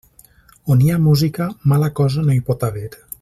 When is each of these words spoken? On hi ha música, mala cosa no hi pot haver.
On 0.75 0.81
hi 0.85 0.89
ha 0.93 0.97
música, 1.03 1.47
mala 1.75 1.91
cosa 2.01 2.25
no 2.31 2.35
hi 2.39 2.43
pot 2.49 2.67
haver. 2.71 2.89